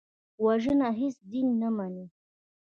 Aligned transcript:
وژنه 0.43 0.89
هېڅ 0.99 1.15
دین 1.31 1.47
نه 1.61 1.69
مني 1.75 2.05